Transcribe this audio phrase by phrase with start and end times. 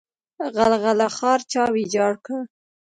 [0.55, 2.39] غلغله ښار چا ویجاړ کړ؟